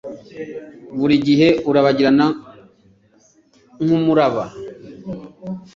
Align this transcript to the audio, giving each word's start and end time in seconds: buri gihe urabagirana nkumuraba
buri 0.99 1.15
gihe 1.27 1.47
urabagirana 1.69 2.25
nkumuraba 3.83 4.45